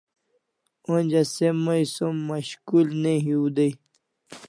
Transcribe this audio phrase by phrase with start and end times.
[0.93, 3.71] Onja se mai som mashkul ne hiu dai